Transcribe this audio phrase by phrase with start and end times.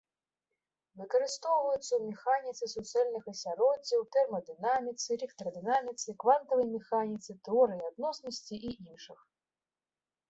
[1.01, 9.19] Выкарыстоўваюцца ў механіцы суцэльных асяроддзяў, тэрмадынаміцы, электрадынаміцы, квантавай механіцы, тэорыі адноснасці і іншых.